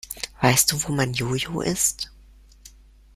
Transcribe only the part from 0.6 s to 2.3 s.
du, wo mein Jo-Jo ist?